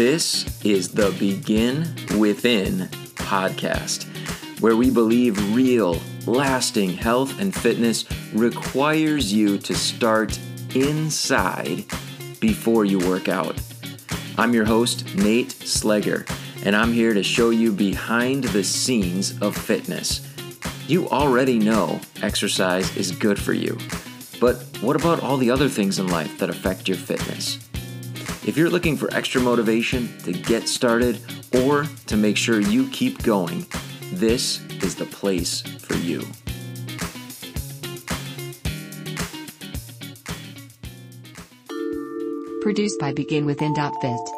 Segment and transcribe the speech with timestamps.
[0.00, 4.06] This is the Begin Within podcast,
[4.58, 10.38] where we believe real, lasting health and fitness requires you to start
[10.74, 11.84] inside
[12.40, 13.60] before you work out.
[14.38, 16.26] I'm your host, Nate Slegger,
[16.64, 20.26] and I'm here to show you behind the scenes of fitness.
[20.86, 23.76] You already know exercise is good for you,
[24.40, 27.58] but what about all the other things in life that affect your fitness?
[28.46, 31.20] If you're looking for extra motivation to get started
[31.52, 33.66] or to make sure you keep going,
[34.14, 36.20] this is the place for you.
[42.62, 44.30] Produced by BeginWithin.fit.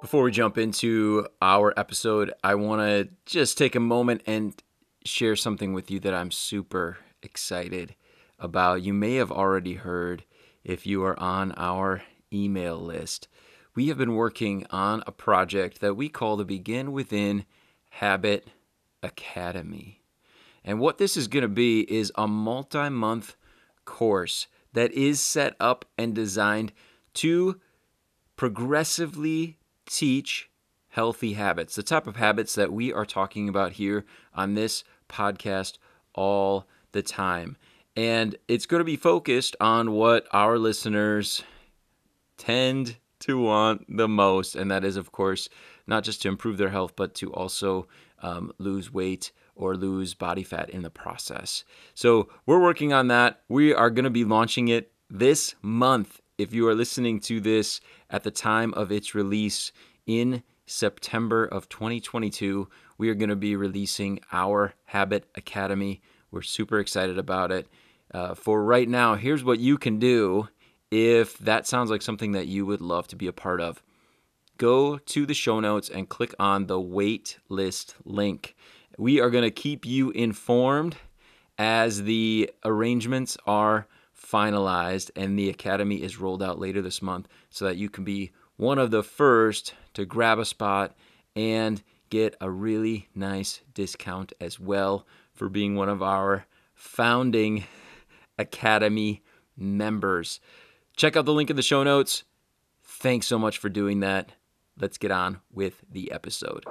[0.00, 4.60] Before we jump into our episode, I want to just take a moment and
[5.04, 7.94] share something with you that I'm super excited
[8.40, 8.82] about.
[8.82, 10.24] You may have already heard
[10.64, 13.28] if you are on our email list.
[13.74, 17.44] We have been working on a project that we call the Begin Within
[17.90, 18.48] Habit
[19.02, 20.00] Academy.
[20.64, 23.36] And what this is going to be is a multi month
[23.84, 26.72] course that is set up and designed
[27.14, 27.60] to
[28.36, 30.50] progressively teach
[30.88, 35.78] healthy habits, the type of habits that we are talking about here on this podcast
[36.14, 37.56] all the time.
[37.96, 41.44] And it's going to be focused on what our listeners
[42.36, 44.56] tend to want the most.
[44.56, 45.48] And that is, of course,
[45.86, 47.86] not just to improve their health, but to also
[48.22, 51.64] um, lose weight or lose body fat in the process.
[51.94, 53.40] So we're working on that.
[53.48, 56.20] We are going to be launching it this month.
[56.36, 59.70] If you are listening to this at the time of its release
[60.06, 66.00] in September of 2022, we are going to be releasing our Habit Academy.
[66.30, 67.68] We're super excited about it.
[68.14, 70.48] Uh, for right now, here's what you can do
[70.92, 73.82] if that sounds like something that you would love to be a part of.
[74.56, 78.54] Go to the show notes and click on the wait list link.
[78.96, 80.96] We are going to keep you informed
[81.58, 87.64] as the arrangements are finalized and the academy is rolled out later this month so
[87.64, 90.94] that you can be one of the first to grab a spot
[91.34, 97.64] and get a really nice discount as well for being one of our founding
[98.38, 99.22] Academy
[99.56, 100.40] members.
[100.96, 102.24] Check out the link in the show notes.
[102.82, 104.30] Thanks so much for doing that.
[104.78, 106.64] Let's get on with the episode.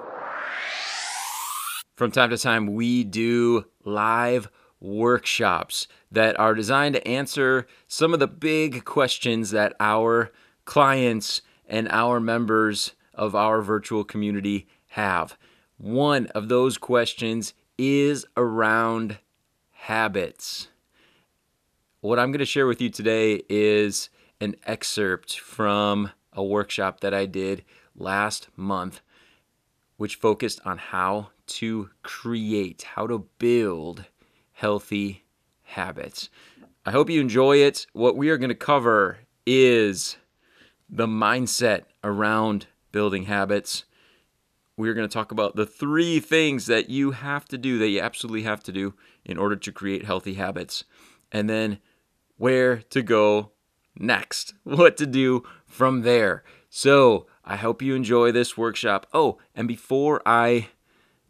[1.95, 8.19] From time to time, we do live workshops that are designed to answer some of
[8.19, 10.31] the big questions that our
[10.65, 15.37] clients and our members of our virtual community have.
[15.77, 19.19] One of those questions is around
[19.71, 20.67] habits.
[22.03, 24.09] What I'm going to share with you today is
[24.41, 27.63] an excerpt from a workshop that I did
[27.95, 28.99] last month,
[29.95, 34.03] which focused on how to create, how to build
[34.51, 35.23] healthy
[35.61, 36.29] habits.
[36.85, 37.87] I hope you enjoy it.
[37.93, 40.17] What we are going to cover is
[40.89, 43.85] the mindset around building habits.
[44.75, 48.01] We're going to talk about the three things that you have to do, that you
[48.01, 48.93] absolutely have to do
[49.23, 50.83] in order to create healthy habits.
[51.31, 51.79] And then
[52.43, 53.53] where to go
[53.97, 56.43] next, what to do from there.
[56.69, 59.07] So, I hope you enjoy this workshop.
[59.13, 60.67] Oh, and before I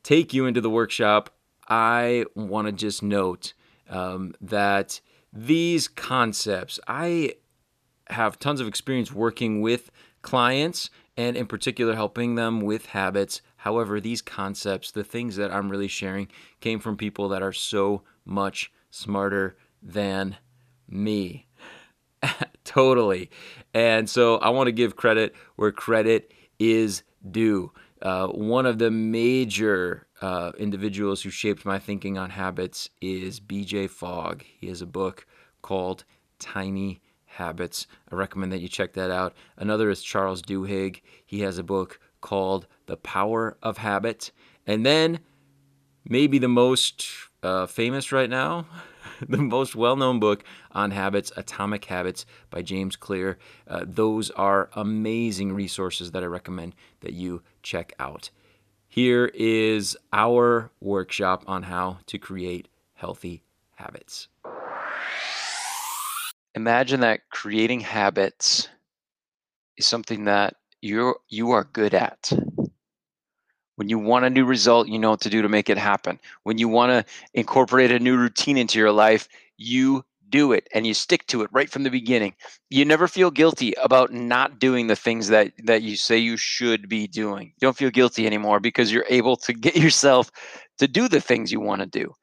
[0.01, 1.29] take you into the workshop,
[1.69, 3.53] I want to just note
[3.87, 7.35] um, that these concepts, I
[8.09, 9.91] have tons of experience working with
[10.23, 13.43] clients and, in particular, helping them with habits.
[13.57, 16.27] However, these concepts, the things that I'm really sharing,
[16.59, 20.37] came from people that are so much smarter than
[20.93, 21.47] me.
[22.63, 23.29] totally.
[23.73, 27.71] And so I want to give credit where credit is due.
[28.01, 33.89] Uh, one of the major uh, individuals who shaped my thinking on habits is BJ
[33.89, 34.43] Fogg.
[34.59, 35.25] He has a book
[35.61, 36.03] called
[36.39, 37.87] Tiny Habits.
[38.11, 39.33] I recommend that you check that out.
[39.57, 41.01] Another is Charles Duhigg.
[41.25, 44.31] He has a book called The Power of Habit.
[44.67, 45.19] And then,
[46.05, 47.05] maybe the most
[47.41, 48.65] uh, famous right now,
[49.27, 53.37] the most well known book on habits, Atomic Habits by James Clear.
[53.67, 58.29] Uh, those are amazing resources that I recommend that you check out.
[58.87, 63.43] Here is our workshop on how to create healthy
[63.75, 64.27] habits.
[66.55, 68.69] Imagine that creating habits
[69.77, 72.31] is something that you're you are good at.
[73.75, 76.19] When you want a new result, you know what to do to make it happen.
[76.43, 79.27] When you want to incorporate a new routine into your life,
[79.57, 82.33] you do it and you stick to it right from the beginning.
[82.69, 86.89] You never feel guilty about not doing the things that that you say you should
[86.89, 87.47] be doing.
[87.47, 90.31] You don't feel guilty anymore because you're able to get yourself
[90.79, 92.13] to do the things you want to do.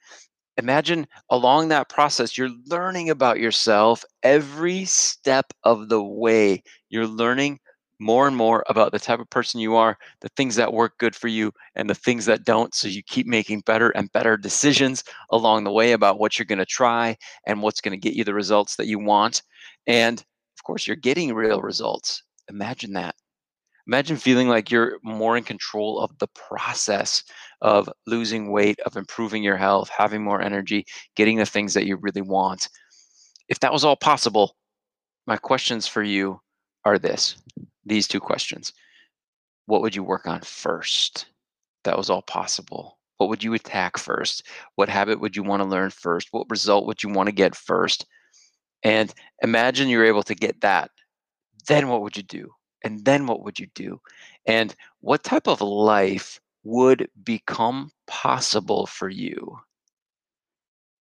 [0.57, 6.63] Imagine along that process, you're learning about yourself every step of the way.
[6.91, 7.61] You're learning
[8.01, 11.15] more and more about the type of person you are, the things that work good
[11.15, 12.75] for you, and the things that don't.
[12.75, 16.59] So you keep making better and better decisions along the way about what you're going
[16.59, 17.17] to try
[17.47, 19.43] and what's going to get you the results that you want.
[19.87, 22.23] And of course, you're getting real results.
[22.49, 23.15] Imagine that.
[23.87, 27.25] Imagine feeling like you're more in control of the process
[27.61, 30.87] of losing weight, of improving your health, having more energy,
[31.17, 32.69] getting the things that you really want.
[33.49, 34.57] If that was all possible,
[35.27, 36.41] my questions for you
[36.85, 37.37] are this
[37.85, 38.73] these two questions.
[39.67, 41.27] What would you work on first?
[41.85, 42.99] That was all possible.
[43.19, 44.47] What would you attack first?
[44.77, 46.29] What habit would you want to learn first?
[46.31, 48.07] What result would you want to get first?
[48.83, 49.13] And
[49.43, 50.91] imagine you're able to get that.
[51.69, 52.51] Then what would you do?
[52.83, 54.01] And then what would you do?
[54.47, 59.59] And what type of life would become possible for you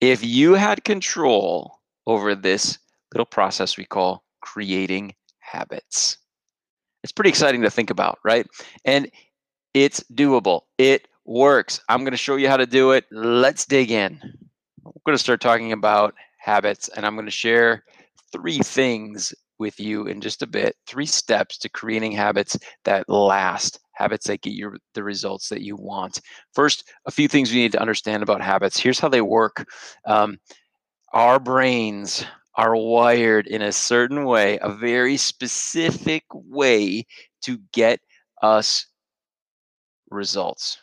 [0.01, 2.77] if you had control over this
[3.13, 6.17] little process we call creating habits?
[7.05, 8.47] It's pretty exciting to think about, right?
[8.83, 9.11] And
[9.75, 10.61] it's doable.
[10.79, 11.79] It works.
[11.87, 13.05] I'm going to show you how to do it.
[13.11, 14.19] Let's dig in.
[14.23, 17.83] I'm going to start talking about habits, and I'm going to share
[18.31, 20.77] three things with you in just a bit.
[20.87, 25.75] Three steps to creating habits that last, habits that get you the results that you
[25.75, 26.21] want.
[26.55, 28.79] First, a few things we need to understand about habits.
[28.79, 29.67] Here's how they work.
[30.07, 30.39] Um,
[31.13, 32.25] our brains
[32.57, 37.05] are wired in a certain way, a very specific way
[37.43, 37.99] to get
[38.41, 38.87] us
[40.09, 40.77] results,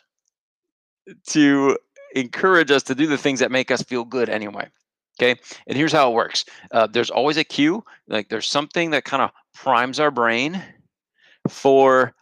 [1.27, 1.77] to
[2.15, 4.67] encourage us to do the things that make us feel good anyway.
[5.19, 5.39] Okay.
[5.67, 9.21] And here's how it works uh, there's always a cue, like there's something that kind
[9.21, 10.61] of primes our brain
[11.49, 12.13] for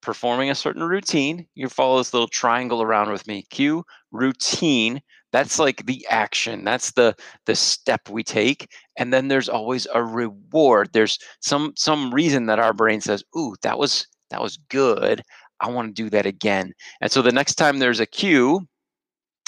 [0.00, 1.46] performing a certain routine.
[1.54, 3.46] You follow this little triangle around with me.
[3.50, 7.14] Cue, routine, that's like the action that's the
[7.46, 12.58] the step we take and then there's always a reward there's some some reason that
[12.58, 15.22] our brain says ooh that was that was good
[15.60, 16.72] i want to do that again.
[17.00, 18.60] And so the next time there's a cue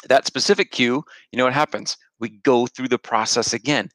[0.09, 1.03] that specific cue
[1.33, 1.97] you know what happens?
[2.21, 3.89] We go through the process again.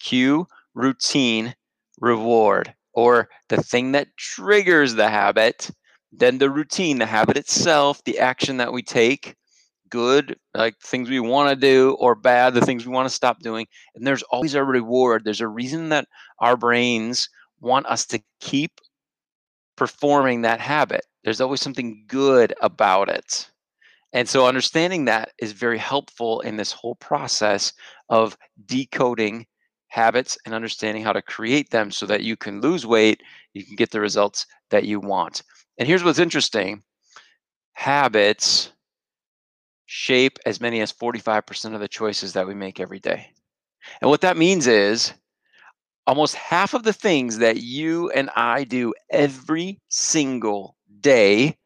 [0.00, 1.54] Cue routine
[2.00, 5.70] reward or the thing that triggers the habit
[6.12, 9.34] then the routine the habit itself the action that we take
[9.94, 13.38] good, like things we want to do, or bad, the things we want to stop
[13.38, 13.64] doing.
[13.94, 15.22] And there's always a reward.
[15.24, 16.08] There's a reason that
[16.40, 17.28] our brains
[17.60, 18.80] want us to keep
[19.76, 21.06] performing that habit.
[21.22, 23.48] There's always something good about it.
[24.12, 27.72] And so understanding that is very helpful in this whole process
[28.08, 28.36] of
[28.66, 29.46] decoding
[29.86, 33.76] habits and understanding how to create them so that you can lose weight, you can
[33.76, 35.42] get the results that you want.
[35.78, 36.82] And here's what's interesting
[37.74, 38.72] habits
[39.86, 43.30] shape as many as 45% of the choices that we make every day.
[44.00, 45.12] And what that means is
[46.06, 51.56] almost half of the things that you and I do every single day,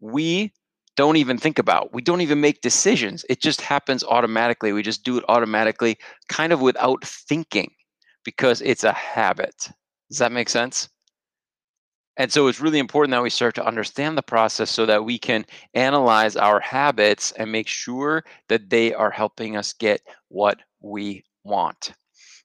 [0.00, 0.52] we
[0.96, 1.92] don't even think about.
[1.92, 3.24] We don't even make decisions.
[3.30, 4.72] It just happens automatically.
[4.72, 5.98] We just do it automatically,
[6.28, 7.70] kind of without thinking,
[8.24, 9.70] because it's a habit.
[10.10, 10.88] Does that make sense?
[12.22, 15.18] And so it's really important that we start to understand the process so that we
[15.18, 21.24] can analyze our habits and make sure that they are helping us get what we
[21.42, 21.94] want.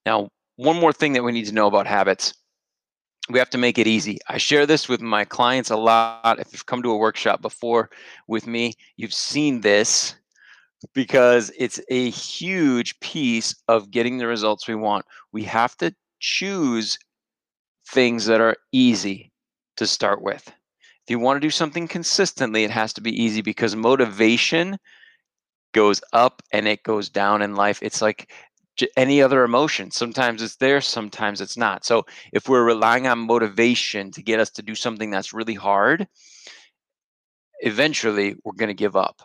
[0.04, 2.34] Now, one more thing that we need to know about habits
[3.30, 4.18] we have to make it easy.
[4.28, 6.40] I share this with my clients a lot.
[6.40, 7.92] If you've come to a workshop before
[8.28, 10.16] with me, you've seen this
[10.96, 15.06] because it's a huge piece of getting the results we want.
[15.34, 16.98] We have to choose
[17.86, 19.32] things that are easy
[19.78, 20.48] to start with.
[20.48, 24.78] If you want to do something consistently, it has to be easy because motivation
[25.74, 27.80] goes up and it goes down in life.
[27.82, 28.32] It's like
[28.96, 29.92] any other emotion.
[29.92, 31.86] Sometimes it's there, sometimes it's not.
[31.86, 36.08] So if we're relying on motivation to get us to do something that's really hard,
[37.60, 39.22] eventually we're going to give up.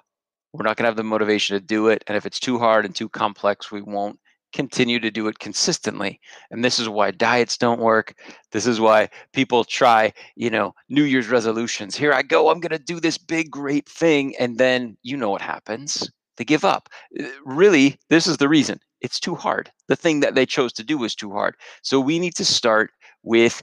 [0.53, 2.05] We're not going to have the motivation to do it.
[2.07, 4.19] And if it's too hard and too complex, we won't
[4.53, 6.21] continue to do it consistently.
[6.51, 8.15] And this is why diets don't work.
[8.51, 11.97] This is why people try, you know, New Year's resolutions.
[11.97, 14.35] Here I go, I'm going to do this big, great thing.
[14.39, 16.11] And then you know what happens.
[16.37, 16.89] They give up.
[17.19, 18.79] Uh, really, this is the reason.
[19.01, 19.71] It's too hard.
[19.89, 21.57] The thing that they chose to do was too hard.
[21.83, 22.91] So we need to start
[23.23, 23.63] with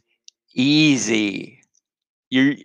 [0.54, 1.59] easy
[2.30, 2.56] you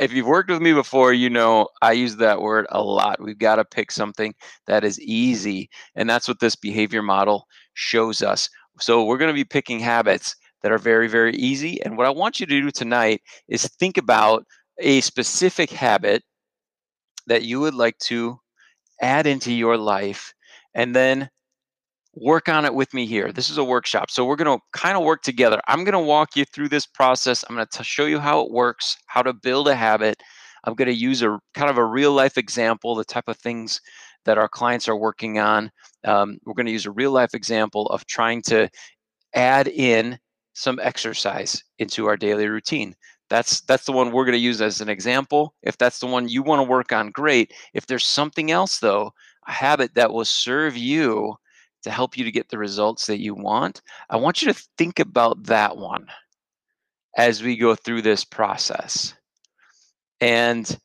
[0.00, 3.38] if you've worked with me before you know i use that word a lot we've
[3.38, 4.34] got to pick something
[4.66, 8.48] that is easy and that's what this behavior model shows us
[8.80, 11.82] So we're going to be picking habits that are very, very easy.
[11.82, 14.44] And what I want you to do tonight is think about
[14.78, 16.22] a specific habit
[17.26, 18.38] that you would like to
[19.02, 20.34] add into your life
[20.74, 21.28] and then
[22.14, 23.32] work on it with me here.
[23.32, 24.10] This is a workshop.
[24.10, 25.60] So we're going to kind of work together.
[25.66, 27.44] I'm going to walk you through this process.
[27.48, 30.22] I'm going to show you how it works, how to build a habit.
[30.64, 33.80] I'm going to use a kind of a real life example, the type of things
[34.24, 35.70] that our clients are working on.
[36.04, 38.68] Um, we're going to use a real life example of trying to
[39.34, 40.18] add in
[40.52, 42.94] some exercise into our daily routine.
[43.30, 45.54] That's that's the one we're going to use as an example.
[45.62, 47.52] If that's the one you want to work on, great.
[47.72, 49.12] If there's something else though,
[49.48, 51.36] a habit that will serve you
[51.82, 54.98] to help you to get the results that you want, I want you to think
[54.98, 56.06] about that one
[57.16, 59.14] as we go through this process.
[60.20, 60.78] And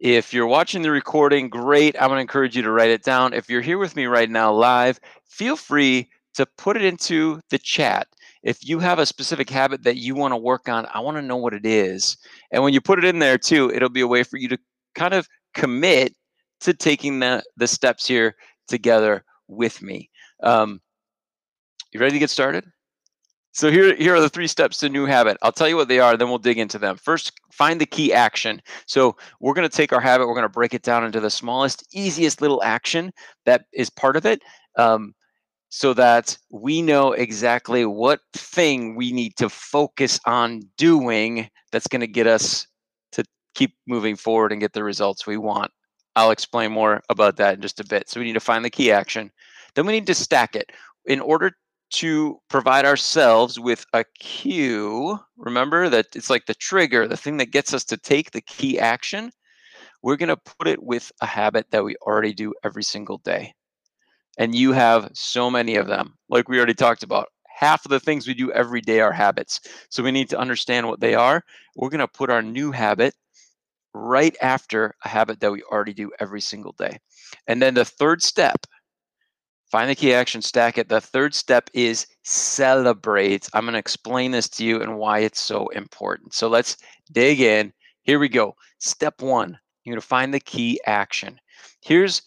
[0.00, 1.94] if you're watching the recording, great.
[1.96, 3.32] I'm going to encourage you to write it down.
[3.32, 7.58] If you're here with me right now live, feel free to put it into the
[7.58, 8.08] chat.
[8.42, 11.22] If you have a specific habit that you want to work on, I want to
[11.22, 12.16] know what it is.
[12.50, 14.58] And when you put it in there too, it'll be a way for you to
[14.94, 16.14] kind of commit
[16.60, 18.34] to taking the, the steps here
[18.68, 20.09] together with me.
[20.42, 20.80] Um,
[21.92, 22.64] you ready to get started?
[23.52, 25.36] So here, here are the three steps to new habit.
[25.42, 26.96] I'll tell you what they are, then we'll dig into them.
[26.96, 28.62] First, find the key action.
[28.86, 31.30] So we're going to take our habit, we're going to break it down into the
[31.30, 33.12] smallest, easiest little action
[33.46, 34.40] that is part of it,
[34.76, 35.14] um,
[35.68, 42.00] so that we know exactly what thing we need to focus on doing that's going
[42.00, 42.66] to get us
[43.12, 45.72] to keep moving forward and get the results we want.
[46.16, 48.08] I'll explain more about that in just a bit.
[48.08, 49.30] So we need to find the key action.
[49.74, 50.70] Then we need to stack it.
[51.06, 51.52] In order
[51.90, 55.18] to provide ourselves with a cue.
[55.36, 58.78] Remember that it's like the trigger, the thing that gets us to take the key
[58.78, 59.30] action.
[60.02, 63.52] We're going to put it with a habit that we already do every single day.
[64.38, 67.28] And you have so many of them, like we already talked about.
[67.48, 69.60] Half of the things we do every day are habits.
[69.90, 71.42] So we need to understand what they are.
[71.76, 73.14] We're going to put our new habit
[73.92, 76.98] right after a habit that we already do every single day.
[77.48, 78.64] And then the third step
[79.70, 80.88] Find the key action, stack it.
[80.88, 83.48] The third step is celebrate.
[83.54, 86.34] I'm going to explain this to you and why it's so important.
[86.34, 86.76] So let's
[87.12, 87.72] dig in.
[88.02, 88.56] Here we go.
[88.78, 91.38] Step one, you're going to find the key action.
[91.82, 92.22] Here's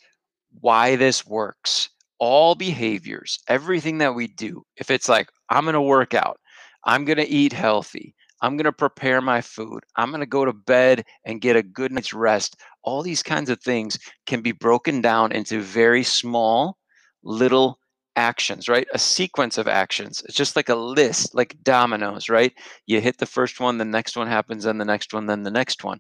[0.62, 1.90] why this works.
[2.18, 6.40] All behaviors, everything that we do, if it's like, I'm going to work out,
[6.86, 10.46] I'm going to eat healthy, I'm going to prepare my food, I'm going to go
[10.46, 14.54] to bed and get a good night's rest, all these kinds of things can be
[14.54, 16.78] broken down into very small
[17.24, 17.80] little
[18.16, 18.88] actions, right?
[18.94, 20.22] A sequence of actions.
[20.26, 22.54] It's just like a list, like dominoes, right?
[22.86, 25.52] You hit the first one, the next one happens, then the next one, then the
[25.52, 26.00] next one.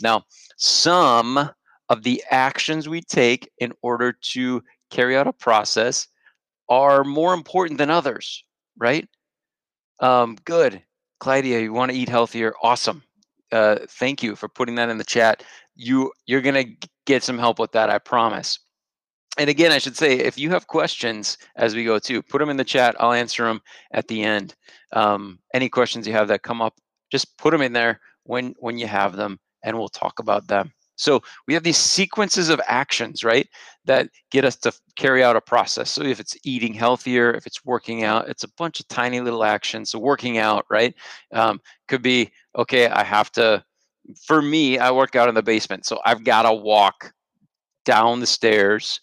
[0.00, 0.24] Now,
[0.56, 1.50] some
[1.88, 6.08] of the actions we take in order to carry out a process
[6.68, 8.44] are more important than others,
[8.78, 9.08] right?
[10.00, 10.82] Um, good.
[11.20, 12.54] Claudia, you want to eat healthier?
[12.62, 13.02] Awesome.
[13.52, 15.44] Uh, thank you for putting that in the chat.
[15.76, 16.64] You you're gonna
[17.06, 18.58] get some help with that, I promise
[19.38, 22.50] and again, I should say, if you have questions as we go too, put them
[22.50, 22.94] in the chat.
[23.00, 23.62] I'll answer them
[23.92, 24.54] at the end.
[24.92, 26.74] Um, any questions you have that come up,
[27.10, 30.72] just put them in there when when you have them, and we'll talk about them.
[30.96, 33.48] So we have these sequences of actions, right,
[33.86, 35.90] that get us to carry out a process.
[35.90, 39.44] So if it's eating healthier, if it's working out, it's a bunch of tiny little
[39.44, 39.90] actions.
[39.90, 40.94] So working out, right,
[41.32, 42.88] um, could be okay.
[42.88, 43.64] I have to.
[44.26, 47.12] For me, I work out in the basement, so I've got to walk
[47.84, 49.00] down the stairs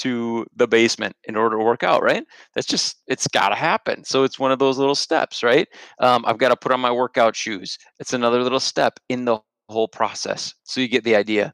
[0.00, 2.24] to the basement in order to work out, right?
[2.54, 4.04] That's just, it's got to happen.
[4.04, 5.68] So it's one of those little steps, right?
[5.98, 7.78] Um, I've got to put on my workout shoes.
[7.98, 9.38] It's another little step in the
[9.68, 10.54] whole process.
[10.64, 11.52] So you get the idea.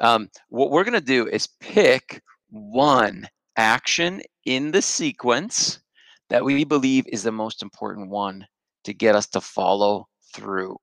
[0.00, 3.26] Um, what we're going to do is pick one
[3.56, 5.80] action in the sequence
[6.28, 8.46] that we believe is the most important one
[8.84, 10.76] to get us to follow through.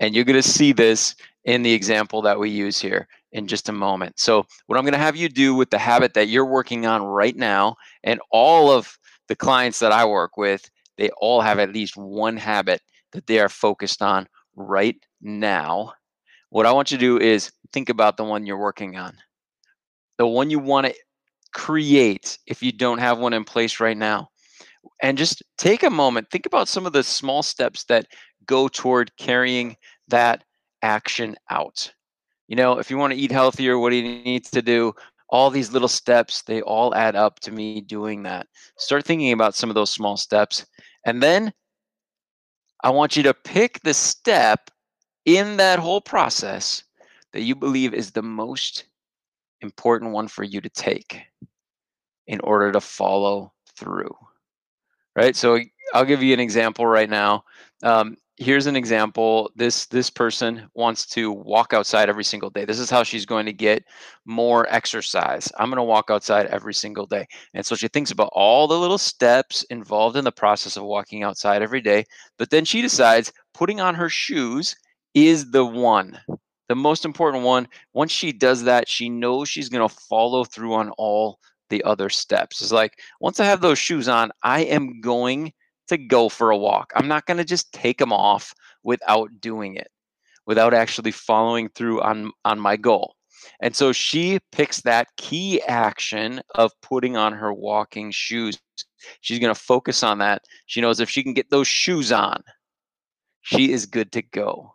[0.00, 3.68] And you're going to see this in the example that we use here in just
[3.68, 4.18] a moment.
[4.18, 7.02] So, what I'm going to have you do with the habit that you're working on
[7.02, 10.68] right now, and all of the clients that I work with,
[10.98, 12.82] they all have at least one habit
[13.12, 15.92] that they are focused on right now.
[16.50, 19.16] What I want you to do is think about the one you're working on,
[20.18, 20.94] the one you want to
[21.52, 24.28] create if you don't have one in place right now.
[25.02, 28.06] And just take a moment, think about some of the small steps that
[28.46, 29.76] go toward carrying
[30.08, 30.44] that
[30.82, 31.92] action out.
[32.48, 34.92] You know, if you want to eat healthier, what do you need to do?
[35.28, 38.46] All these little steps, they all add up to me doing that.
[38.76, 40.66] Start thinking about some of those small steps.
[41.06, 41.52] And then
[42.82, 44.70] I want you to pick the step
[45.24, 46.82] in that whole process
[47.32, 48.86] that you believe is the most
[49.60, 51.20] important one for you to take
[52.26, 54.14] in order to follow through.
[55.16, 55.36] right?
[55.36, 55.58] So
[55.94, 57.44] I'll give you an example right now.
[57.82, 59.52] Um, here's an example.
[59.54, 62.64] This this person wants to walk outside every single day.
[62.64, 63.84] This is how she's going to get
[64.24, 65.52] more exercise.
[65.58, 67.26] I'm going to walk outside every single day.
[67.54, 71.22] And so she thinks about all the little steps involved in the process of walking
[71.22, 72.04] outside every day.
[72.38, 74.74] But then she decides putting on her shoes
[75.14, 76.18] is the one.
[76.68, 77.68] The most important one.
[77.92, 82.08] Once she does that, she knows she's going to follow through on all the other
[82.08, 82.62] steps.
[82.62, 85.52] It's like once I have those shoes on, I am going
[85.90, 86.92] to go for a walk.
[86.96, 89.90] I'm not going to just take them off without doing it,
[90.46, 93.14] without actually following through on on my goal.
[93.60, 98.58] And so she picks that key action of putting on her walking shoes.
[99.20, 100.42] She's going to focus on that.
[100.66, 102.42] She knows if she can get those shoes on,
[103.40, 104.74] she is good to go.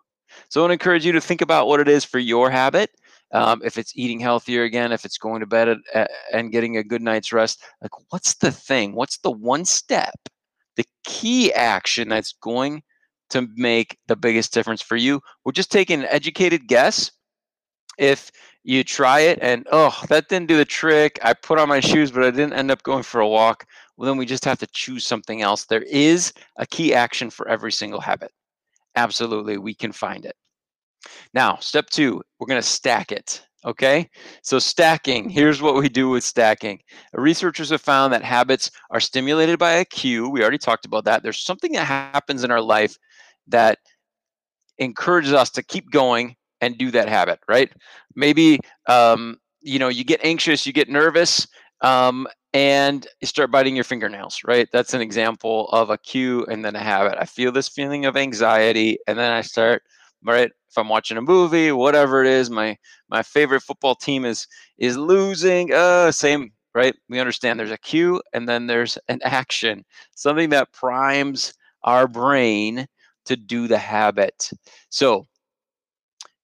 [0.50, 2.90] So I want to encourage you to think about what it is for your habit
[3.32, 6.78] um, if it's eating healthier again, if it's going to bed at, at, and getting
[6.78, 8.96] a good night's rest, like what's the thing?
[8.96, 10.16] What's the one step,
[10.76, 12.84] the key action that's going
[13.30, 15.22] to make the biggest difference for you?
[15.44, 17.12] We're just taking an educated guess.
[17.98, 18.32] If
[18.64, 22.12] you try it and oh, that didn't do the trick, I put on my shoes,
[22.12, 23.66] but I didn't end up going for a walk,
[23.98, 25.66] well, then we just have to choose something else.
[25.66, 28.32] There is a key action for every single habit.
[28.96, 30.36] Absolutely, we can find it.
[31.34, 33.46] Now, step two, we're going to stack it.
[33.66, 34.08] Okay,
[34.44, 36.80] so stacking, here's what we do with stacking.
[37.14, 40.30] Researchers have found that habits are stimulated by a cue.
[40.30, 41.24] We already talked about that.
[41.24, 42.96] There's something that happens in our life
[43.48, 43.80] that
[44.78, 47.72] encourages us to keep going and do that habit, right?
[48.16, 51.48] Maybe, um, you know, you get anxious, you get nervous,
[51.82, 54.68] um, and you start biting your fingernails, right?
[54.72, 57.18] That's an example of a cue and then a habit.
[57.20, 59.82] I feel this feeling of anxiety, and then I start
[60.26, 60.52] right?
[60.70, 62.78] If I'm watching a movie, whatever it is, my
[63.10, 65.74] my favorite football team is is losing.
[65.74, 66.96] Uh, same, right?
[67.10, 71.54] We understand there's a cue and then there's an action, something that primes
[71.84, 72.88] our brain
[73.26, 74.50] to do the habit.
[74.90, 75.26] So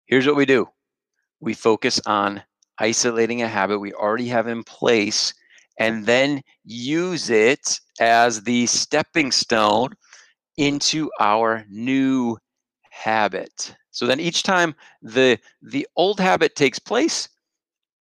[0.05, 0.67] here's what we do:
[1.41, 2.43] we focus on
[2.79, 5.33] isolating a habit we already have in place
[5.79, 9.89] and then use it as the stepping stone
[10.57, 12.37] into our new
[12.91, 13.75] habit.
[13.91, 17.29] So then each time the the old habit takes place,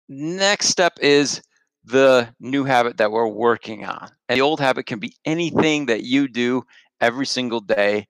[0.08, 1.42] next step is
[1.84, 4.08] the new habit that we're working on.
[4.28, 6.64] And the old habit can be anything that you do
[7.00, 8.08] every single day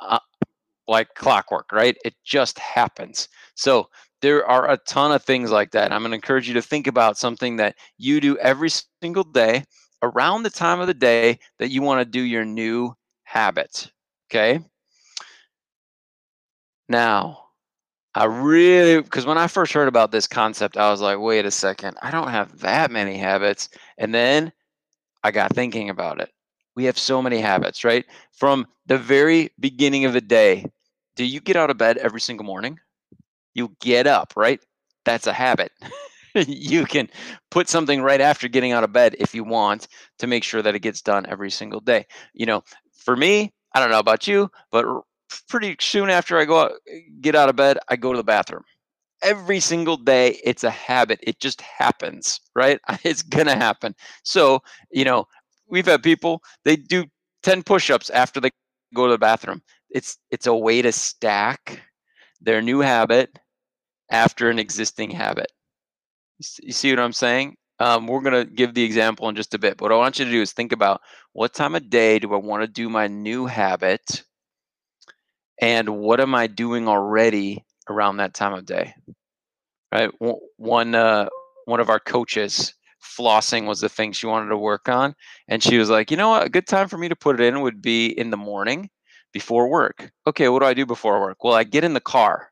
[0.00, 0.18] uh,
[0.88, 1.96] like clockwork, right?
[2.04, 3.28] It just happens.
[3.54, 3.88] So
[4.22, 5.92] there are a ton of things like that.
[5.92, 8.70] I'm going to encourage you to think about something that you do every
[9.02, 9.64] single day
[10.02, 12.94] around the time of the day that you want to do your new
[13.24, 13.92] habit.
[14.30, 14.60] Okay.
[16.92, 17.48] Now,
[18.14, 21.50] I really, because when I first heard about this concept, I was like, wait a
[21.50, 23.70] second, I don't have that many habits.
[23.98, 24.52] And then
[25.24, 26.30] I got thinking about it.
[26.76, 28.04] We have so many habits, right?
[28.32, 30.66] From the very beginning of the day,
[31.16, 32.78] do you get out of bed every single morning?
[33.54, 34.60] You get up, right?
[35.04, 35.72] That's a habit.
[36.34, 37.08] you can
[37.50, 40.74] put something right after getting out of bed if you want to make sure that
[40.74, 42.06] it gets done every single day.
[42.34, 44.86] You know, for me, I don't know about you, but
[45.48, 46.72] pretty soon after I go out,
[47.20, 48.64] get out of bed, I go to the bathroom.
[49.22, 51.20] Every single day, it's a habit.
[51.22, 52.80] It just happens, right?
[53.04, 53.94] It's gonna happen.
[54.24, 55.26] So, you know,
[55.68, 57.04] we've had people they do
[57.44, 58.50] 10 push-ups after they
[58.94, 59.62] go to the bathroom.
[59.90, 61.82] It's it's a way to stack
[62.40, 63.38] their new habit
[64.10, 65.50] after an existing habit.
[66.62, 67.56] You see what I'm saying?
[67.78, 69.76] Um, we're going to give the example in just a bit.
[69.76, 71.00] But what I want you to do is think about
[71.32, 74.22] what time of day do I want to do my new habit
[75.62, 78.94] and what am I doing already around that time of day?
[79.92, 80.10] Right.
[80.56, 81.28] One uh,
[81.66, 85.14] one of our coaches, flossing was the thing she wanted to work on,
[85.48, 87.46] and she was like, you know what, a good time for me to put it
[87.46, 88.90] in would be in the morning
[89.32, 90.10] before work.
[90.26, 91.44] Okay, what do I do before work?
[91.44, 92.50] Well, I get in the car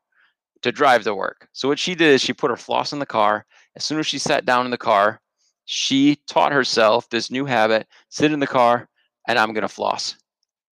[0.61, 1.49] to drive to work.
[1.51, 3.45] So what she did is she put her floss in the car.
[3.75, 5.19] As soon as she sat down in the car,
[5.65, 8.87] she taught herself this new habit: sit in the car,
[9.27, 10.15] and I'm gonna floss.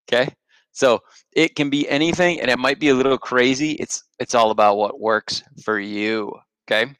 [0.08, 0.30] Okay.
[0.72, 1.00] So
[1.34, 3.72] it can be anything and it might be a little crazy.
[3.74, 6.34] It's it's all about what works for you.
[6.70, 6.94] Okay.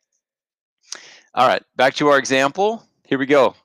[1.36, 2.84] All right, back to our example.
[3.06, 3.56] Here we go.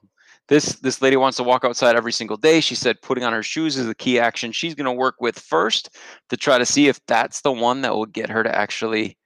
[0.47, 2.59] This this lady wants to walk outside every single day.
[2.61, 5.39] She said putting on her shoes is the key action she's going to work with
[5.39, 5.89] first
[6.29, 9.17] to try to see if that's the one that will get her to actually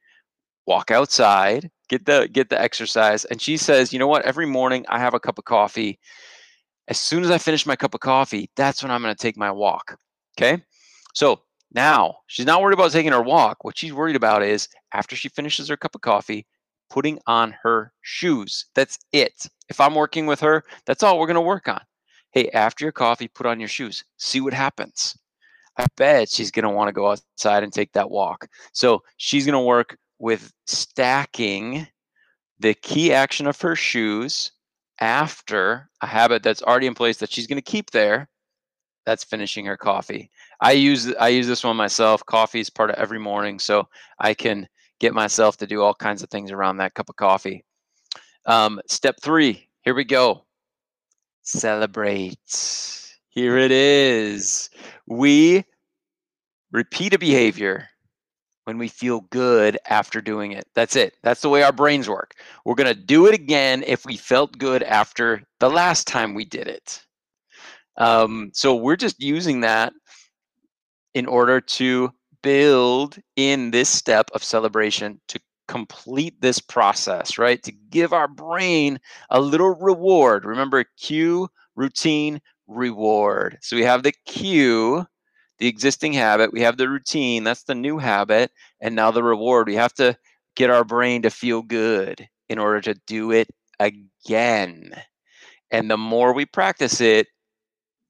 [0.65, 3.25] walk outside, get the get the exercise.
[3.25, 4.23] And she says, "You know what?
[4.25, 5.99] Every morning I have a cup of coffee.
[6.87, 9.37] As soon as I finish my cup of coffee, that's when I'm going to take
[9.37, 9.97] my walk."
[10.37, 10.63] Okay?
[11.13, 11.41] So
[11.73, 13.63] now she's not worried about taking her walk.
[13.63, 16.45] What she's worried about is after she finishes her cup of coffee,
[16.89, 18.65] putting on her shoes.
[18.75, 19.47] That's it.
[19.69, 21.81] If I'm working with her, that's all we're going to work on.
[22.31, 25.17] hey, after your coffee, put on your shoes, see what happens.
[25.77, 28.47] I bet she's going to want to go outside and take that walk.
[28.73, 31.87] So she's going to work with stacking
[32.59, 34.51] the key action of her shoes
[34.99, 38.29] after a habit that's already in place that she's going to keep there
[39.05, 40.29] that's finishing her coffee
[40.61, 43.87] i use i use this one myself coffee is part of every morning so
[44.19, 44.67] i can
[44.99, 47.63] get myself to do all kinds of things around that cup of coffee
[48.45, 50.45] um, step three here we go
[51.43, 52.37] celebrate
[53.29, 54.69] here it is
[55.07, 55.63] we
[56.71, 57.87] repeat a behavior
[58.69, 60.63] when we feel good after doing it.
[60.75, 61.15] That's it.
[61.23, 62.35] That's the way our brains work.
[62.65, 66.45] We're going to do it again if we felt good after the last time we
[66.45, 67.03] did it.
[67.97, 69.91] Um, so we're just using that
[71.13, 77.61] in order to build in this step of celebration to complete this process, right?
[77.63, 80.45] To give our brain a little reward.
[80.45, 83.57] Remember, cue, routine, reward.
[83.61, 85.05] So we have the cue
[85.59, 89.67] the existing habit, we have the routine, that's the new habit, and now the reward.
[89.67, 90.17] We have to
[90.55, 94.93] get our brain to feel good in order to do it again.
[95.69, 97.27] And the more we practice it,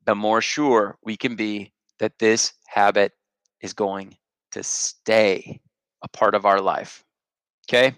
[0.06, 3.14] the more sure we can be that this habit
[3.62, 4.16] is going
[4.52, 5.60] to stay
[6.02, 7.04] a part of our life.
[7.70, 7.96] Okay?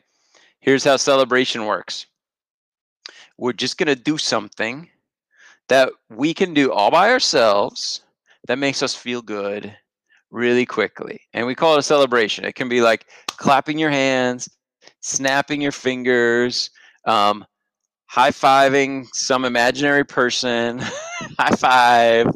[0.59, 2.05] Here's how celebration works
[3.37, 4.87] we're just going to do something
[5.67, 8.01] that we can do all by ourselves
[8.47, 9.75] that makes us feel good
[10.29, 11.19] really quickly.
[11.33, 12.45] And we call it a celebration.
[12.45, 14.49] It can be like clapping your hands,
[15.01, 16.69] snapping your fingers,
[17.05, 17.45] um,
[18.05, 20.79] high fiving some imaginary person,
[21.39, 22.27] high five,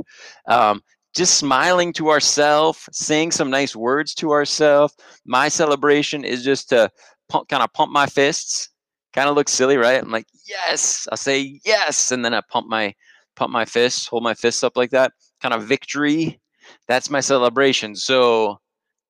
[0.48, 0.82] um,
[1.16, 4.96] just smiling to ourselves, saying some nice words to ourselves.
[5.26, 6.92] My celebration is just to
[7.30, 8.70] pump, kind of pump my fists.
[9.14, 10.02] Kind of looks silly, right?
[10.02, 11.08] I'm like, yes.
[11.12, 12.94] I say yes, and then I pump my
[13.36, 16.40] pump my fists, hold my fists up like that kind of victory.
[16.88, 17.96] That's my celebration.
[17.96, 18.60] So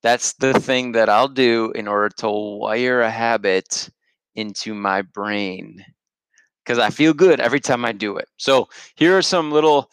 [0.04, 3.89] that's the thing that I'll do in order to wire a habit
[4.36, 5.84] into my brain
[6.63, 8.28] because I feel good every time I do it.
[8.38, 9.89] So here are some little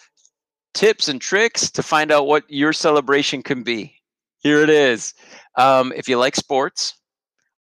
[0.75, 3.95] tips and tricks to find out what your celebration can be.
[4.39, 5.15] Here it is.
[5.57, 6.95] Um, if you like sports,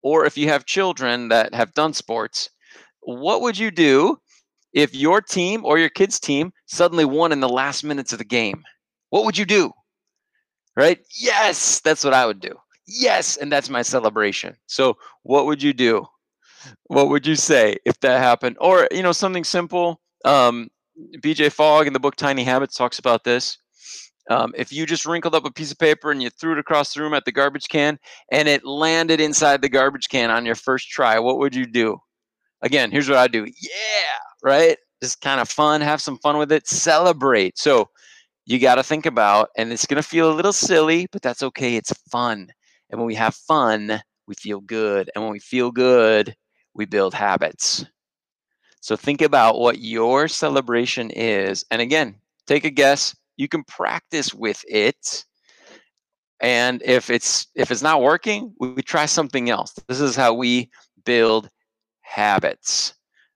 [0.01, 2.49] or if you have children that have done sports,
[3.01, 4.19] what would you do
[4.73, 8.25] if your team or your kids' team suddenly won in the last minutes of the
[8.25, 8.63] game,
[9.09, 9.71] what would you do?
[10.75, 10.99] Right?
[11.19, 12.55] Yes, that's what I would do.
[12.87, 14.55] Yes, and that's my celebration.
[14.67, 16.05] So, what would you do?
[16.87, 18.57] What would you say if that happened?
[18.59, 19.99] Or, you know, something simple.
[20.25, 20.69] Um,
[21.19, 23.57] BJ Fogg in the book Tiny Habits talks about this.
[24.29, 26.93] Um, if you just wrinkled up a piece of paper and you threw it across
[26.93, 27.97] the room at the garbage can
[28.31, 31.97] and it landed inside the garbage can on your first try, what would you do?
[32.61, 33.45] Again, here's what I do.
[33.45, 34.77] Yeah, right?
[35.01, 37.57] Just kind of fun, have some fun with it, celebrate.
[37.57, 37.89] So
[38.45, 41.43] you got to think about, and it's going to feel a little silly, but that's
[41.43, 41.75] okay.
[41.75, 42.47] It's fun.
[42.91, 45.09] And when we have fun, we feel good.
[45.15, 46.35] And when we feel good,
[46.73, 47.85] we build habits.
[48.81, 51.63] So think about what your celebration is.
[51.71, 52.15] And again,
[52.47, 53.15] take a guess.
[53.37, 55.23] You can practice with it.
[56.41, 59.73] And if it's if it's not working, we, try something else.
[59.87, 60.71] This is how we
[61.05, 61.49] build
[62.01, 62.95] habits.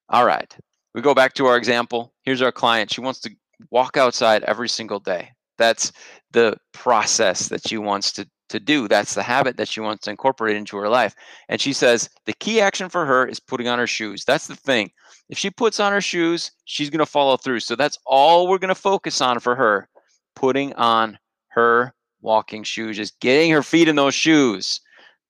[0.10, 0.54] All right.
[0.96, 2.14] We go back to our example.
[2.24, 2.92] Here's our client.
[2.92, 3.32] She wants to
[3.70, 5.30] walk outside every single day.
[5.58, 5.92] That's
[6.32, 8.88] the process that she wants to, to do.
[8.88, 11.16] That's the habit that she wants to incorporate into her life.
[11.48, 14.26] And she says the key action for her is putting on her shoes.
[14.26, 14.92] That's the thing.
[15.30, 17.62] If she puts on her shoes, she's going to follow through.
[17.62, 19.90] So that's all we're going to focus on for her
[20.36, 21.18] putting on
[21.50, 24.82] her walking shoes, just getting her feet in those shoes.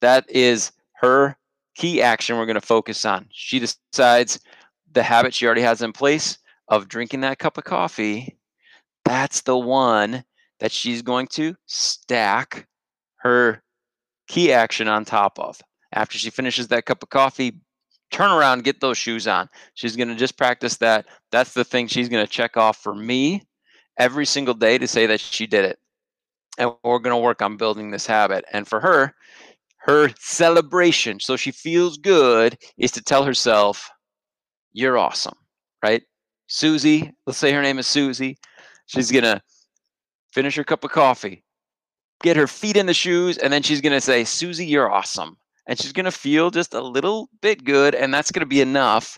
[0.02, 1.38] That is her
[1.76, 3.28] key action we're going to focus on.
[3.32, 4.40] She decides
[4.92, 8.38] the habit she already has in place of drinking that cup of coffee.
[9.04, 10.24] That's the one
[10.60, 12.68] that she's going to stack
[13.18, 13.62] her
[14.28, 15.62] key action on top of.
[15.92, 17.60] After she finishes that cup of coffee,
[18.16, 19.50] turn around, get those shoes on.
[19.74, 21.06] She's going to just practice that.
[21.32, 23.44] That's the thing she's going to check off for me
[23.98, 25.80] every single day to say that she did it.
[26.58, 28.46] And we're going to work on building this habit.
[28.54, 29.14] And for her,
[29.80, 33.90] her celebration, so she feels good, is to tell herself,
[34.72, 35.36] You're awesome,
[35.84, 36.02] right?
[36.48, 38.38] Susie, let's say her name is Susie.
[38.86, 39.42] She's going to
[40.32, 41.44] finish her cup of coffee,
[42.24, 45.36] get her feet in the shoes, and then she's going to say, Susie, you're awesome.
[45.68, 48.62] And she's going to feel just a little bit good, and that's going to be
[48.62, 49.18] enough,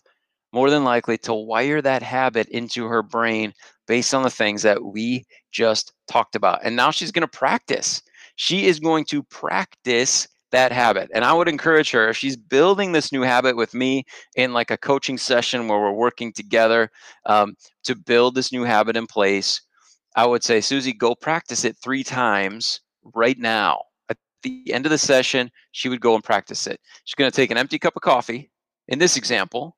[0.54, 3.54] more than likely, to wire that habit into her brain
[3.88, 6.60] based on the things that we just talked about.
[6.64, 8.02] And now she's going to practice.
[8.36, 11.10] She is going to practice that habit.
[11.14, 14.06] And I would encourage her if she's building this new habit with me
[14.36, 16.90] in like a coaching session where we're working together
[17.26, 19.62] um, to build this new habit in place.
[20.16, 22.80] I would say, Susie, go practice it three times
[23.14, 23.82] right now.
[24.44, 26.80] The end of the session, she would go and practice it.
[27.06, 28.52] She's going to take an empty cup of coffee.
[28.88, 29.78] In this example,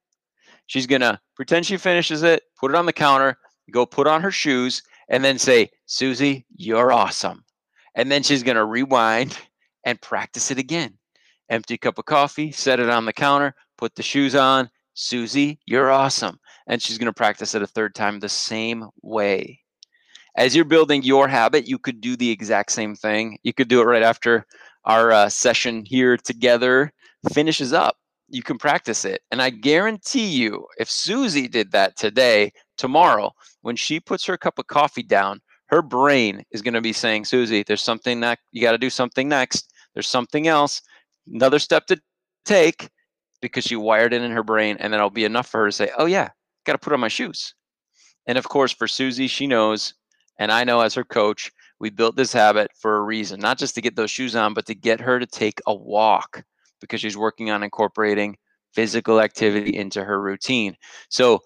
[0.67, 3.37] she's going to pretend she finishes it, put it on the counter,
[3.71, 7.43] go put on her shoes, and then say, Susie, you're awesome.
[7.95, 9.37] And then she's going to rewind
[9.83, 10.97] and practice it again.
[11.49, 14.69] Empty cup of coffee, set it on the counter, put the shoes on.
[14.93, 16.39] Susie, you're awesome.
[16.67, 19.61] And she's going to practice it a third time the same way.
[20.35, 23.37] As you're building your habit, you could do the exact same thing.
[23.43, 24.45] You could do it right after
[24.85, 26.91] our uh, session here together
[27.33, 27.97] finishes up.
[28.29, 29.21] You can practice it.
[29.31, 34.59] And I guarantee you, if Susie did that today, tomorrow, when she puts her cup
[34.59, 38.61] of coffee down, her brain is going to be saying, Susie, there's something that you
[38.61, 39.71] got to do something next.
[39.93, 40.81] There's something else,
[41.31, 41.99] another step to
[42.45, 42.89] take
[43.41, 44.77] because she wired it in her brain.
[44.79, 46.29] And then it'll be enough for her to say, oh, yeah,
[46.65, 47.53] got to put on my shoes.
[48.27, 49.93] And of course, for Susie, she knows,
[50.39, 53.75] and I know as her coach, we built this habit for a reason, not just
[53.75, 56.43] to get those shoes on, but to get her to take a walk
[56.81, 58.37] because she's working on incorporating
[58.73, 60.75] physical activity into her routine.
[61.09, 61.41] So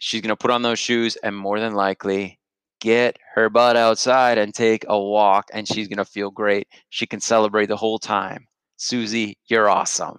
[0.00, 2.38] she's going to put on those shoes and more than likely
[2.80, 6.66] get her butt outside and take a walk, and she's going to feel great.
[6.88, 8.46] She can celebrate the whole time.
[8.76, 10.18] Susie, you're awesome.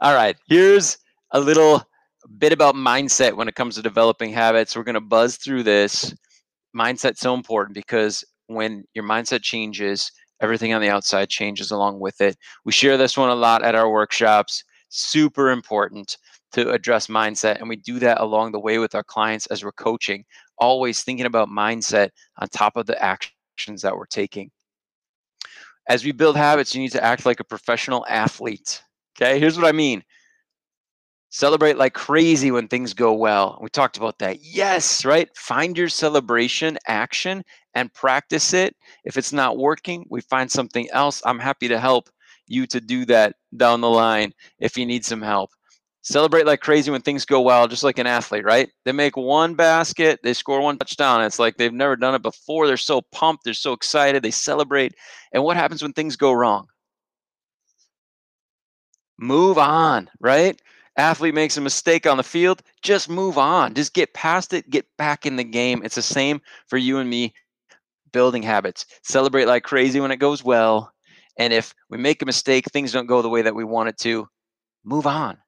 [0.00, 0.98] All right, here's
[1.32, 1.82] a little
[2.38, 4.76] bit about mindset when it comes to developing habits.
[4.76, 6.14] We're going to buzz through this.
[6.76, 12.20] Mindset's so important because when your mindset changes, everything on the outside changes along with
[12.20, 12.36] it.
[12.64, 14.64] We share this one a lot at our workshops.
[14.88, 16.16] Super important
[16.52, 17.58] to address mindset.
[17.58, 20.24] And we do that along the way with our clients as we're coaching,
[20.58, 24.50] always thinking about mindset on top of the actions that we're taking.
[25.88, 28.82] As we build habits, you need to act like a professional athlete.
[29.20, 30.02] Okay, here's what I mean
[31.30, 33.58] celebrate like crazy when things go well.
[33.62, 34.38] We talked about that.
[34.42, 35.28] Yes, right?
[35.36, 37.42] Find your celebration action
[37.74, 38.76] and practice it.
[39.04, 41.22] If it's not working, we find something else.
[41.24, 42.10] I'm happy to help
[42.46, 45.50] you to do that down the line if you need some help
[46.02, 48.70] celebrate like crazy when things go well, just like an athlete, right?
[48.84, 51.22] They make one basket, they score one touchdown.
[51.22, 52.66] It's like they've never done it before.
[52.66, 54.94] They're so pumped, they're so excited, they celebrate.
[55.32, 56.66] And what happens when things go wrong?
[59.18, 60.60] Move on, right?
[61.00, 63.74] Athlete makes a mistake on the field, just move on.
[63.74, 65.82] Just get past it, get back in the game.
[65.84, 67.34] It's the same for you and me
[68.12, 68.86] building habits.
[69.02, 70.92] Celebrate like crazy when it goes well.
[71.38, 73.98] And if we make a mistake, things don't go the way that we want it
[73.98, 74.28] to,
[74.84, 75.38] move on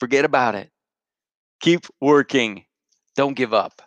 [0.00, 0.70] Forget about it.
[1.60, 2.64] Keep working.
[3.16, 3.80] Don't give up.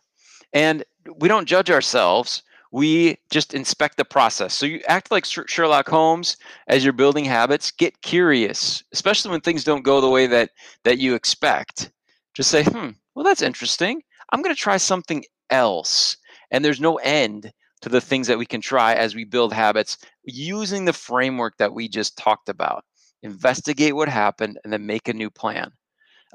[0.53, 0.83] And
[1.19, 2.43] we don't judge ourselves.
[2.77, 4.53] We just inspect the process.
[4.53, 6.37] So you act like Sherlock Holmes
[6.67, 7.71] as you're building habits.
[7.71, 10.51] Get curious, especially when things don't go the way that
[10.83, 11.91] that you expect.
[12.35, 14.03] Just say, "Hmm, well that's interesting.
[14.31, 16.17] I'm going to try something else."
[16.51, 19.97] And there's no end to the things that we can try as we build habits
[20.23, 22.85] using the framework that we just talked about.
[23.23, 25.71] Investigate what happened and then make a new plan.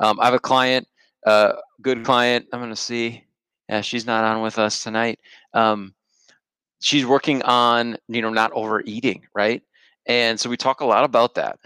[0.01, 0.89] Um, I have a client,
[1.25, 1.53] a uh,
[1.83, 2.47] good client.
[2.53, 3.23] I'm going to see.
[3.69, 5.21] Yeah, she's not on with us tonight.
[5.55, 5.95] Um,
[6.83, 9.63] she's working on, you know, not overeating, right?
[10.07, 11.59] And so we talk a lot about that.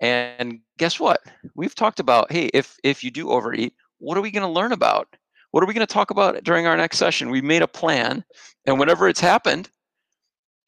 [0.00, 1.22] And guess what?
[1.54, 4.72] We've talked about, hey, if if you do overeat, what are we going to learn
[4.72, 5.16] about?
[5.52, 7.30] What are we going to talk about during our next session?
[7.30, 8.22] We made a plan,
[8.66, 9.70] and whenever it's happened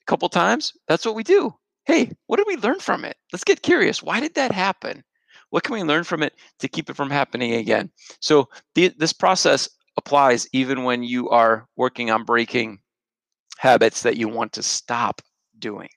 [0.00, 1.54] a couple times, that's what we do.
[1.84, 3.16] Hey, what did we learn from it?
[3.32, 4.02] Let's get curious.
[4.02, 5.04] Why did that happen?
[5.50, 7.90] What can we learn from it to keep it from happening again?
[8.20, 12.78] So the, this process applies even when you are working on breaking
[13.58, 15.20] habits that you want to stop
[15.58, 15.88] doing.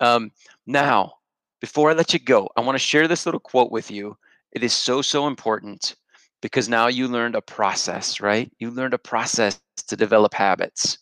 [0.00, 0.32] Um,
[0.66, 1.12] now,
[1.60, 4.16] before I let you go, I want to share this little quote with you.
[4.50, 5.94] It is so, so important
[6.42, 8.50] because now you learned a process, right?
[8.58, 10.98] You learned a process to develop habits.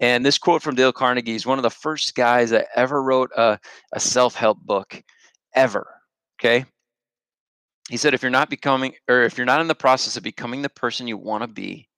[0.00, 3.30] And this quote from Dale Carnegie is one of the first guys that ever wrote
[3.36, 3.58] a,
[3.92, 5.00] a self help book,
[5.54, 5.86] ever.
[6.40, 6.64] Okay.
[7.88, 10.62] He said, if you're not becoming, or if you're not in the process of becoming
[10.62, 11.88] the person you want to be,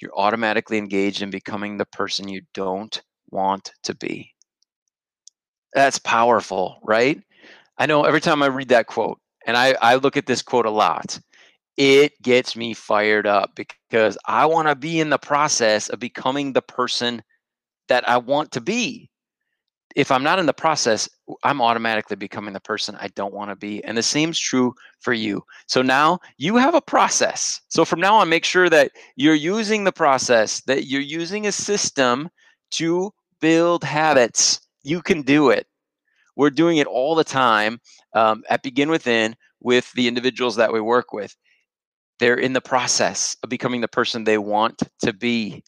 [0.00, 4.32] you're automatically engaged in becoming the person you don't want to be.
[5.74, 7.20] That's powerful, right?
[7.76, 10.66] I know every time I read that quote, and I, I look at this quote
[10.66, 11.18] a lot,
[11.76, 16.52] it gets me fired up because I want to be in the process of becoming
[16.52, 17.22] the person
[17.88, 19.10] that I want to be
[19.96, 21.08] if I'm not in the process,
[21.42, 23.82] I'm automatically becoming the person I don't want to be.
[23.84, 25.42] And the same is true for you.
[25.66, 27.60] So now you have a process.
[27.68, 31.52] So from now on, make sure that you're using the process, that you're using a
[31.52, 32.28] system
[32.72, 34.60] to build habits.
[34.82, 35.66] You can do it.
[36.36, 37.80] we're doing it all the time
[38.14, 41.36] um, at Begin Within with the individuals that we work with.
[42.20, 45.64] They're in the process of becoming the person they want to be.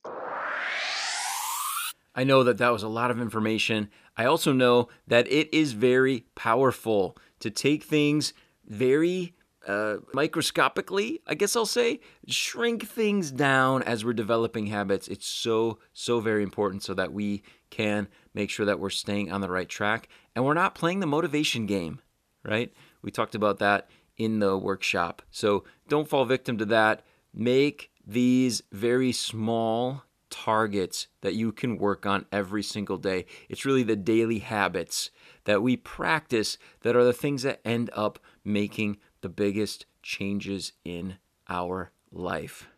[2.14, 3.90] I know that that was a lot of information.
[4.20, 8.34] I also know that it is very powerful to take things
[8.66, 9.32] very
[9.66, 15.08] uh, microscopically, I guess I'll say, shrink things down as we're developing habits.
[15.08, 19.40] It's so, so very important so that we can make sure that we're staying on
[19.40, 22.02] the right track and we're not playing the motivation game,
[22.44, 22.70] right?
[23.00, 25.22] We talked about that in the workshop.
[25.30, 27.00] So don't fall victim to that.
[27.32, 33.26] Make these very small targets that you can work on every single day.
[33.48, 35.10] It's really the daily habits
[35.44, 41.16] that we practice that are the things that end up making the biggest changes in
[41.48, 42.68] our life.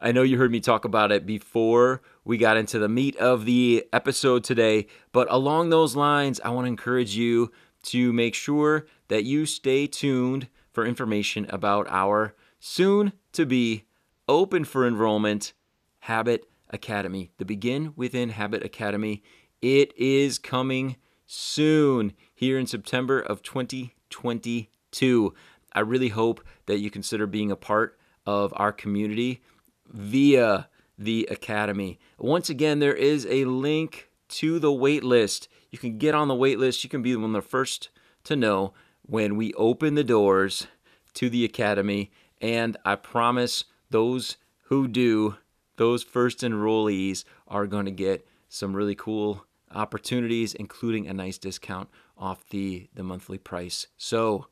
[0.00, 3.44] I know you heard me talk about it before we got into the meat of
[3.44, 7.50] the episode today, but along those lines, I want to encourage you
[7.84, 13.86] to make sure that you stay tuned for information about our soon to be
[14.28, 15.52] open for enrollment
[16.00, 19.22] Habit Academy, the Begin Within Habit Academy.
[19.60, 25.34] It is coming soon here in September of 2022.
[25.72, 29.42] I really hope that you consider being a part of our community
[29.86, 31.98] via the Academy.
[32.18, 35.48] Once again, there is a link to the waitlist.
[35.70, 36.84] You can get on the waitlist.
[36.84, 37.90] You can be one of the first
[38.24, 40.66] to know when we open the doors
[41.14, 42.10] to the Academy.
[42.40, 45.36] And I promise those who do,
[45.78, 51.88] those first enrollees are going to get some really cool opportunities, including a nice discount
[52.16, 53.86] off the, the monthly price.
[53.96, 54.46] So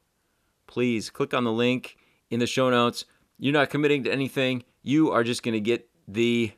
[0.67, 1.97] please click on the link
[2.31, 3.05] in the show notes.
[3.39, 4.65] You're not committing to anything.
[4.83, 6.53] You are just going to get the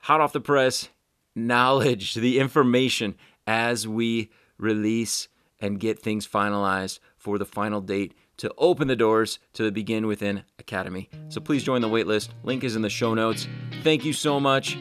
[0.00, 0.88] hot off the press
[1.34, 3.14] knowledge, the information
[3.46, 5.28] as we release
[5.60, 10.08] and get things finalized for the final date to open the doors to the Begin
[10.08, 11.08] Within Academy.
[11.28, 12.30] So please join the waitlist.
[12.42, 13.46] Link is in the show notes.
[13.84, 14.78] Thank you so much.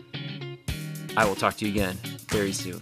[1.15, 1.95] I will talk to you again
[2.27, 2.81] very soon.